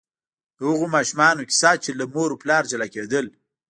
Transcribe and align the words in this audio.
د 0.57 0.59
هغو 0.69 0.85
ماشومانو 0.95 1.47
کیسه 1.49 1.71
چې 1.83 1.91
له 1.99 2.05
مور 2.13 2.29
او 2.33 2.41
پلار 2.43 2.63
جلا 2.71 2.87
کېدل. 2.93 3.25